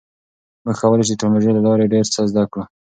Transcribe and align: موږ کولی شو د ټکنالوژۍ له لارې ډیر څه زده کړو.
موږ 0.63 0.75
کولی 0.81 1.03
شو 1.07 1.13
د 1.15 1.19
ټکنالوژۍ 1.19 1.51
له 1.53 1.61
لارې 1.67 1.91
ډیر 1.93 2.05
څه 2.13 2.19
زده 2.31 2.43
کړو. 2.51 2.63